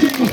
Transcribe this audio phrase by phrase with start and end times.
[0.00, 0.29] Thank you.